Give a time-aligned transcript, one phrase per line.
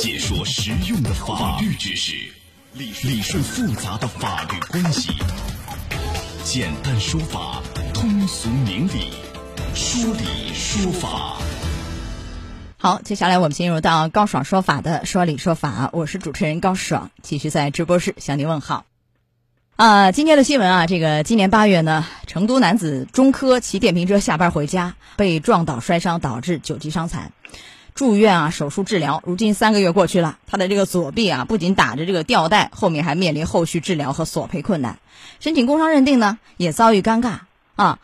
[0.00, 2.14] 解说实用的法律知识，
[2.72, 5.12] 理理顺复杂的法律关系，
[6.42, 7.60] 简单说法，
[7.92, 9.12] 通俗明理，
[9.74, 11.36] 说理说法。
[12.78, 18.86] 好，接下来我们进入到高爽说法的说理说法，我是主持人高爽，继续在直播室向您问好。
[19.76, 27.32] 啊，今天的新闻啊，这个今年八月呢，成都男子中科骑电瓶车下班回家，被撞倒摔伤，导致九级伤残，
[27.94, 29.22] 住院啊，手术治疗。
[29.24, 34.98] 如今三个月过去了，他的这个左臂啊，不仅打着这个吊带，后面还面临后续治疗和索赔困难。
[35.38, 37.40] 申请工伤认定呢，也遭遇尴尬
[37.76, 37.98] 啊。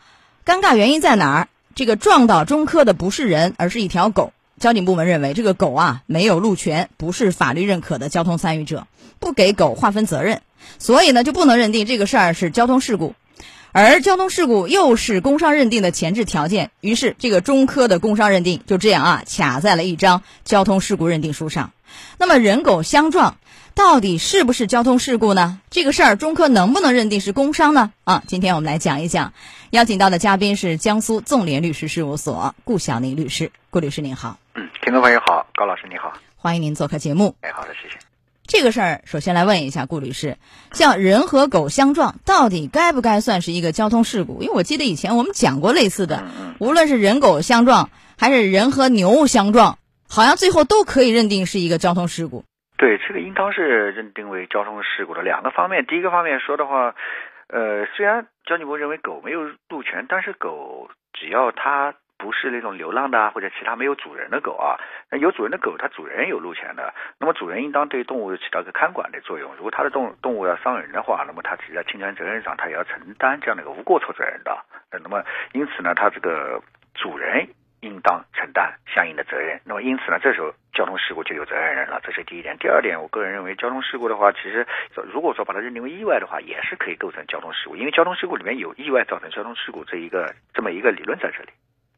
[0.45, 1.47] 尴尬原因在哪儿？
[1.75, 4.33] 这个撞倒中科的不是人，而是一条狗。
[4.59, 8.87] 交警部门认为，这个狗啊没有路权，不是法律认可的交通参与者，
[9.19, 10.41] 不给狗划分责任，
[10.79, 13.13] 所以呢就不能认定这个事儿是交通事故，
[13.71, 21.71] 而交通事故又是工伤认定的前置条件，于是这个中科的工伤认定就这样啊卡在了一张交通事故认定书上。
[22.17, 23.37] 那么人狗相撞
[23.75, 25.59] 到底是不是交通事故呢？
[25.69, 27.91] 这个事儿中科能不能认定是工伤呢？
[28.03, 29.33] 啊，今天我们来讲一讲，
[29.69, 34.39] 邀请到的嘉宾是江苏纵联律师事务所顾晓宁律师，顾律师您好。
[34.55, 37.35] 嗯，听众朋友好，高老师你好，欢迎您做客节目。
[37.41, 38.16] 哎，好的，谢谢。
[38.47, 40.37] 这个事儿，首先来问一下顾律师，
[40.71, 44.41] 像人和狗相撞，到底该不该算是一个交通事故？
[44.41, 46.23] 因为我记得以前我们讲过类似的，
[46.59, 49.77] 无论是人狗相撞，还是人和牛相撞，
[50.09, 52.45] 好像最后都可以认定是一个交通事故。
[52.77, 55.85] 对，这个应当是认定为交通事故的两个方面。
[55.85, 56.95] 第一个方面说的话，
[57.49, 61.95] 呃，虽然交警部认为狗没有路权，但是狗只要它。
[62.17, 64.79] 不是那种流浪的啊，或者其他没有主人的狗啊，
[65.09, 69.53] 那有主人的狗，它主人有路权的，那么主人应当对动物起到一个看管的作用。
[69.55, 74.57] 如果它的动动物要伤人的话，那么他只在侵权责任上，它也要承担这样的一个无过错责任的。
[74.91, 75.23] 那么
[75.53, 76.61] 因此呢，它这个
[76.95, 77.47] 主人
[77.81, 79.59] 应当承担相应的责任。
[79.63, 82.57] 那么因此呢，这时候交通事故就有责任人了，这是第一点。
[82.57, 84.65] 第二点，我个人认为，交通事故的话，其实
[85.13, 91.49] 如果说把它认定为意外的话，也是可以构成交通事故，因为交通事故里面有意外造成交通事故这一个这么一个理论在这里。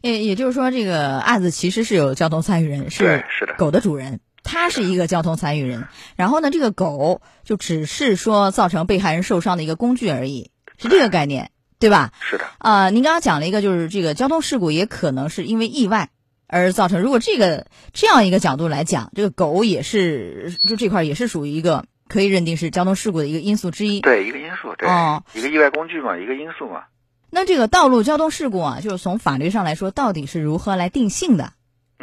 [0.02, 5.88] 也也就是说，这个案子其实是有交通参与人，是是的，狗的主人，他是一个交通参与人。
[6.16, 12.12] 然后呢，这个狗就只是说造成被害人受伤的一个工具而已，是这个概念，对吧？
[12.22, 12.46] 是的。
[12.60, 16.10] 啊，您刚刚讲了一个，就是这个交通事故也可能是因为意外
[16.48, 17.02] 而造成。
[17.02, 24.00] 如果这个这样一个角度来讲，这个狗也是就这块也是属于一个可以认定是交通事故的一个因素之一。
[24.00, 24.88] 对，一个因素，对，
[25.34, 26.84] 一个意外工具嘛，一个因素嘛。
[27.32, 31.54] 那这个道路交通事故啊，就是从法律上来说，到底是如何来定性的？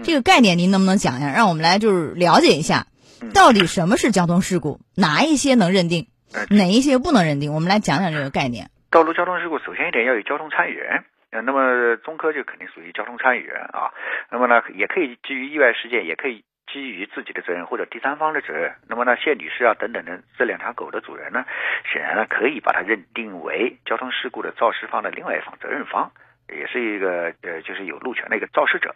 [0.04, 2.86] 这个概念您能不能讲一下，让我们来就是了解一下，
[3.34, 6.08] 到底什么是交通事故，哪一些能认定，
[6.50, 7.54] 哪一些不能认定？
[7.54, 8.70] 我们来讲讲这个概念。
[8.90, 13.90] 道路交通事故，首先一点要有交通参与人，那么中科就肯定属于交通参与人啊。
[14.30, 16.44] 那么呢，也可以基于意外事件，也可以。
[16.76, 21.42] 基于自己的责任或者第三方的责任，那么呢，谢女士啊等等的这两条狗的主人呢，
[21.90, 26.12] 显然呢可以把它认定为交通事故的肇事方的另外一方责任方，
[26.50, 28.94] 也是一个呃就是有路权的一个肇事者。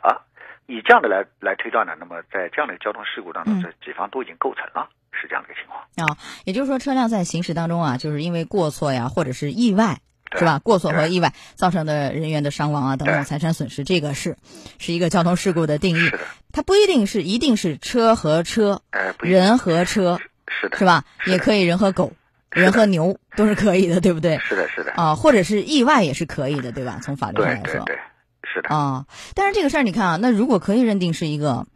[0.66, 6.20] 以这样的来来推断呢，那么在这样的交通事故当中，这几方都已经构成了，是这样的一个情况啊。
[6.44, 9.96] 也就是说，车辆在行驶当中啊，就是因为过错呀，或者是意外。
[10.38, 10.58] 是吧？
[10.60, 14.36] 过错和意外造成的人员的伤亡啊，等等财产损失，这个是
[14.78, 16.10] 是一个交通事故的定义。
[16.52, 18.82] 它不一定是一定是车和车，
[19.20, 21.04] 人和车，是的，是吧？
[21.26, 22.12] 也可以人和狗，
[22.50, 24.38] 人和牛都是可以的，对不对？
[24.38, 24.92] 是的，是的。
[24.92, 27.00] 啊，或者是意外也是可以的，对吧？
[27.02, 27.98] 从法律上来说，对，
[28.42, 28.68] 是的。
[28.68, 31.66] 啊，但是这个事儿你看啊，那如果可以认定是一个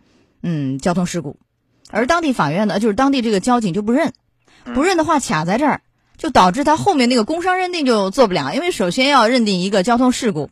[0.42, 1.36] 嗯交通事故，
[1.90, 4.12] 而当地法院呢，就是当地这个交警就不认，
[4.74, 5.80] 不认的话卡在这儿。
[6.16, 10.50] 就导致他后面那个工伤认定就做不了，因为首先要认定一个交通事故，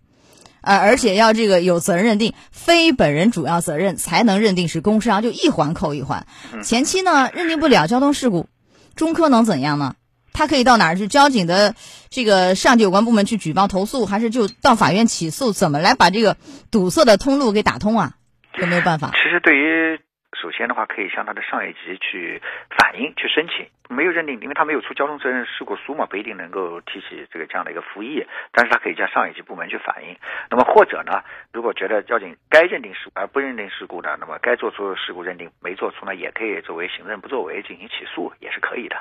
[0.61, 6.27] 呃，而且要这个有责任认定，非本人主要责任才能认定是工伤，就一环扣一环。
[6.63, 8.49] 前期呢认定不了交通事故，
[8.97, 9.95] 中科能怎样呢？
[10.33, 11.09] 他可以到哪儿去？
[11.09, 11.75] 交警的
[12.11, 15.53] 这个上级有关部门去举报投诉，还是就到法院起诉？
[15.53, 16.37] 怎么来把这个
[16.71, 18.13] 堵塞的通路给打通啊？
[18.59, 19.11] 有没有办法？
[19.13, 20.01] 其实对于。
[20.43, 22.43] 首先的话，可以向他的上一级去
[22.77, 23.67] 反映、去申请。
[23.89, 28.25] 没有认定，因为他没有出交通责任事故书嘛，不一定能够提起这个这样的一个复议。
[28.53, 30.17] 但是他可以向上一级部门去反映。
[30.51, 31.23] 那么或者呢，
[31.53, 38.97] 如果觉得交警该认定事故而不认定事故的，那么该做出事故认定没做出呢，也可以作为行政不作为进行起诉，也是可以的。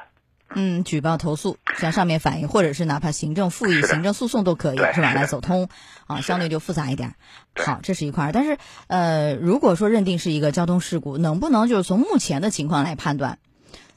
[0.53, 5.13] 嗯，举报投诉向上面反映，或者是哪怕行政复议、行政诉讼都可以，是吧？
[5.13, 5.69] 来走通
[6.07, 7.15] 啊，相对就复杂一点。
[7.55, 8.31] 好，这是一块儿。
[8.33, 8.57] 但是
[8.89, 13.39] 呃，如果说认定是一个交通事故，能不能就是从目前的情况来判断，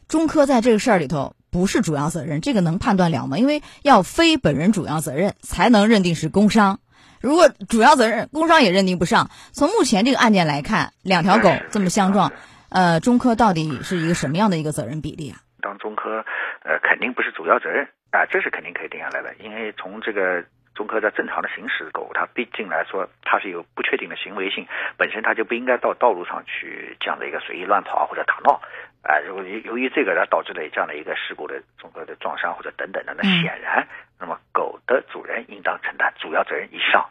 [0.08, 3.38] 中科在这个事儿里头不是主要责任，这个能判断了吗？
[3.38, 6.80] 因为要非本人主要责任才能认定是工伤。
[7.20, 12.32] 如果主要责任工伤也认定不上，从目前这个案件来看，两条狗这么相撞。
[12.68, 15.38] 呃，中科到底是一个什么样的一个责任比例啊？
[15.60, 16.24] 当中科，
[16.64, 20.44] 呃，肯定不是主要责任啊，这是肯定可以定下来的，因为从这个。
[20.74, 24.66] 中科在正常的行驶，狗它毕竟来说，它是有不确定的行为性，
[24.96, 28.60] 本身它就不应该到道路上去这样的一个随意乱跑或者打闹，
[29.02, 33.86] 啊，如果由于这个它导致了这样的一个事故的综合的撞伤或者等等的，那显然，
[34.18, 37.08] 那么狗的主人应当承担主要责任以上。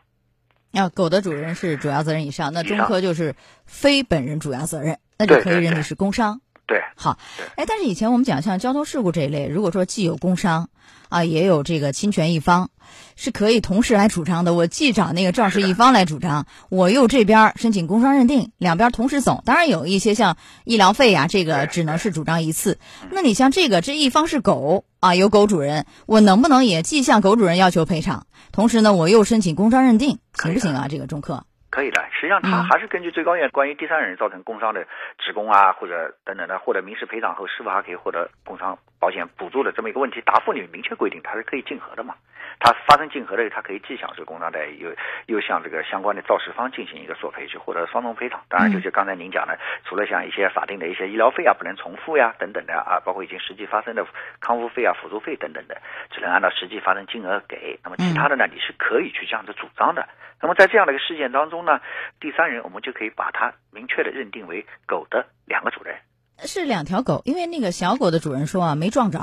[0.73, 6.41] 啊狗的主人是主要责任以上，那中科就是非本人主要责任，那就可以认定是工伤。
[6.65, 7.17] 对，好，
[7.55, 10.69] 哎，但是以前我们讲像交通事故这一类，如果说既有工伤。
[11.09, 12.71] 啊，也有这个侵权一方，
[13.15, 14.55] 是可以同时来主张的。
[14.55, 19.43] 我既找那个肇事一方来主张，我又这边申请工伤认定，两边同时走。
[19.45, 22.79] 当然有一些像医疗费呀，这个只能是主张一次。
[23.11, 30.87] 那你像这个这一方是狗啊，有狗主人，我能不能也既向狗主人要求赔偿，同时呢，我又申请工伤认定，行不行啊？
[30.89, 31.45] 这个中科。
[31.73, 34.85] 可以的，实际上他还是根据最高院关于第三人造成工伤的
[35.17, 42.15] 职工啊或者等等的获得民事赔偿后，是否还可以获得工伤保险补助的这么一个问题答复里面明确规定，它是可以竞合的嘛。
[42.57, 44.95] 它发生竞合的，它可以既享受工伤待遇，又
[45.25, 48.41] 又向这个相关的肇事方进行一个索赔，去获得双重赔偿。
[48.47, 54.07] 当然，就是刚才您讲的，除了像一些法定的一些医疗费啊不能重复呀等等的啊，包括已经实际发生的
[54.39, 57.77] 康复费啊辅助费等等的，只能按照实际发生金额给。
[57.83, 60.07] 那么其他的呢，你是可以去这样子主张的。
[60.41, 61.81] 那么在这样的一个事件当中呢，
[62.21, 65.97] 第三人我们就可以把它明确的认定为狗的两个主人，
[66.45, 69.19] 是两条狗，因为那个小狗的主人说啊没撞着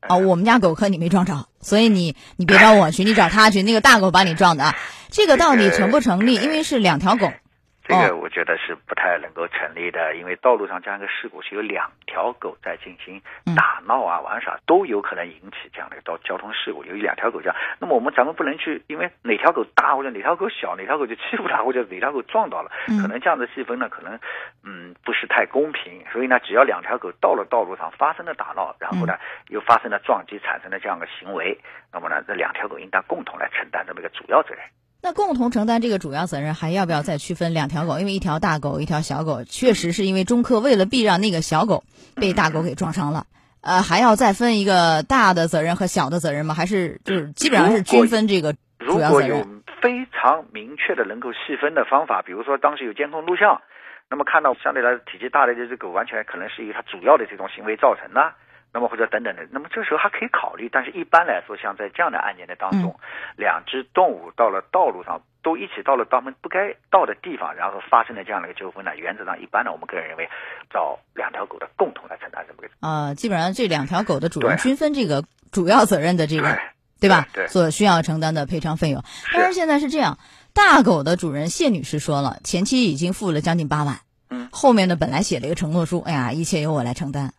[0.00, 4.76] 啊，我们家狗和你没撞着，所以你你别找我去，你找他去，那个大狗把你撞的啊，
[5.10, 6.34] 这个到底成不成立？
[6.34, 7.32] 因为是两条狗。
[7.84, 13.20] 这个我觉得是不太能够成立的，因为道路上这样一个事故是有两条狗在进行
[13.56, 16.84] 打闹啊、玩耍，都有可能引起这样的交交通事故。
[16.84, 22.70] 由于两条狗这样，那么我们咱们不能去，因为哪条狗大或者哪条狗小，哪条狗就欺负它，或者哪条狗撞到了，
[23.02, 24.16] 可能这样的细分呢，可能
[24.64, 26.04] 嗯不是太公平。
[26.12, 29.18] 所以呢，只要两条狗到了道路上发生了打闹，然后呢
[29.48, 31.58] 又发生了撞击，产生了这样的行为，
[31.92, 34.62] 那么呢这两条狗应当共同来承担这么一个主要责任。
[35.04, 37.98] 那共同承担这个主要责任，还要不要再区分两条狗？
[37.98, 41.82] 因为一条大狗，一条小狗，确实是因为中科为了避让那个小狗
[42.14, 43.26] 被大狗给撞伤了，
[43.62, 46.54] 呃，还要再分一个大的责任和小的责任吗？
[46.54, 49.28] 还是就是基本上是均分这个主要责任？
[49.30, 53.60] 如果有非常明确的能够细分的方法，比如说当时有监控录像，
[54.08, 58.32] 那么看到相对来说体积大的这只狗，完全可能是以它主要的这种行为造成的。
[58.72, 62.98] 那么或者等等的，那么这时候还可以考虑，但是一般来说，像在这样的案件的当中，
[63.36, 70.26] 两只动物到了道路上，都一起到了他们不该到的地方，然后发生了这样的一个纠纷呢，原则上一般呢，我们个人认为，
[70.72, 72.68] 找两条狗的共同来承担这么个。
[72.80, 76.58] 啊，基本上这两条狗的主人均分这个主要责任的这个，
[76.98, 77.26] 对吧？
[77.34, 77.46] 对。
[77.48, 79.04] 所需要承担的赔偿费用。
[79.34, 80.16] 但是现在是这样，
[80.54, 87.34] 大狗的主人谢女士说了，前期已经付了将近八万，嗯，后面呢本来写了一个承诺书，哎呀，一切由我来承担。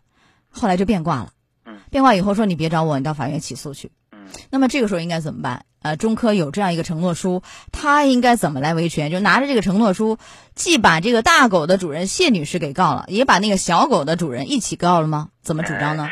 [0.53, 1.29] 后来就变卦了，
[1.65, 5.65] 嗯，变卦以后说你别找我，你到法院起诉去，嗯，那么这个时候应该怎么办？
[5.81, 9.11] 呃，中科有这样一个承诺书，他应该怎么来维权？
[9.11, 10.17] 就拿着这个承诺书，
[10.55, 15.27] 既把这个大狗的主人谢女士给告了，也把那个小狗的主人一起告了吗？
[15.41, 16.07] 怎么主张呢？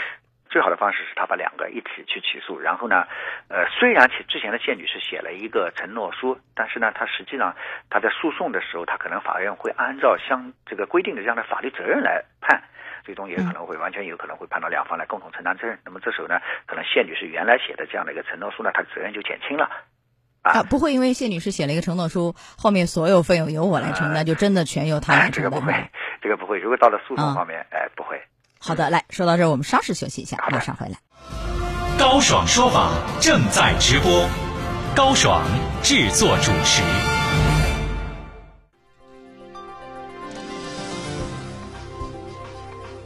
[0.49, 3.07] 最好的方式是他把两个一起去起诉，然后呢，
[3.47, 7.55] 呃，虽然之前的谢女士写了一个承诺书，但是呢，他实际上
[7.89, 12.61] 他在诉讼的时候，他可能法院会按照相这个规定的这样的法律责任来判。
[13.03, 15.79] 最终也可能会完全有可能会判到两方来共同承担责任。
[15.85, 19.69] 那么这时候呢，可能谢女士原来写的这样的一个承诺书呢，她的责任就减轻了。
[20.41, 25.31] 啊，不会因为谢女士写了一个承诺书，后面所有费用由我来承担，就真的全由她来承担。
[25.37, 25.73] 这个不会，
[26.21, 26.59] 这个不会。
[26.59, 28.19] 如果到了诉讼方面，哎，不会。
[28.59, 30.97] 好的，来说到这儿，我们稍事休息一下，马上回来。
[31.99, 32.89] 高爽说法
[33.19, 34.27] 正在直播，
[34.95, 35.43] 高爽
[35.83, 37.20] 制作主持。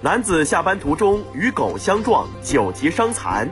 [0.05, 3.49] 男子下班途中与狗相撞，九级伤残，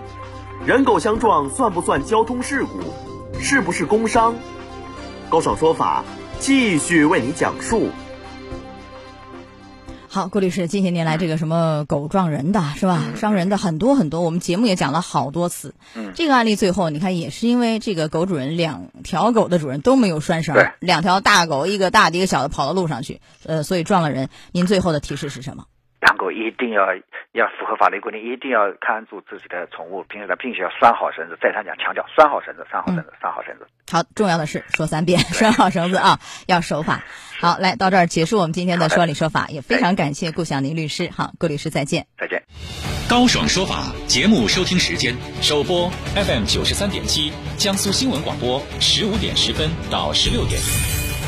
[0.68, 2.80] 人狗相撞算不算交通事故？
[3.40, 4.36] 是不是工伤？
[5.32, 6.06] 高爽说法
[6.40, 7.90] 继续为你讲述。
[10.08, 13.02] 好，郭律师，近些年来这个什么狗撞人的是吧？
[13.16, 15.74] 伤人的很多很多，我们节目也讲了好多次。
[15.96, 24.30] 嗯，这个案例最后你看也是因为这个狗主人两条狗的主人都没有拴绳，两条大狗一个大的一个小的跑到路上去，呃，所以撞了人。
[24.52, 25.66] 您最后的提示是什么？
[26.04, 26.94] 养狗一定要
[27.32, 31.38] 要符合法律规定，一定要看住自己的宠物，平时呢，并且要拴好绳子。
[31.42, 33.68] 再三讲，强调拴好绳子，拴好绳子，拴好绳子。
[33.90, 37.04] 好，重要的是说三遍，拴好绳子啊，要守法。
[37.40, 41.10] 好，来到这儿结束我们今天的说理说法，也非常感谢顾晓宁律师。
[41.16, 42.06] 好，顾律师再见。
[42.18, 42.44] 再见。
[43.10, 50.60] 高爽说法节目收听时间：首播 FM 九十三点七，江苏新闻广播十五点十分到十六点；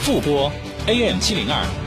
[0.01, 0.51] 复播
[0.87, 1.84] AM 七零二。